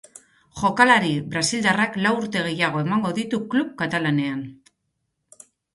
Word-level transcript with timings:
Jokalari 0.61 1.11
brasildarrak 1.33 2.01
lau 2.07 2.15
urte 2.23 2.43
gehiago 2.49 2.83
emango 2.87 3.15
ditu 3.21 3.45
klub 3.53 3.73
katalanean. 3.85 4.45